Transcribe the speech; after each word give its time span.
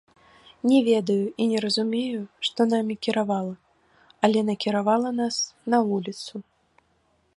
Не 0.69 0.77
ведаю 0.87 1.25
і 1.43 1.45
не 1.51 1.59
разумею, 1.65 2.21
што 2.49 2.59
намі 2.73 2.95
кіравала, 3.09 3.53
але 4.29 4.39
накіравала 4.49 5.09
нас 5.23 5.35
на 5.75 5.85
вуліцу. 5.91 6.35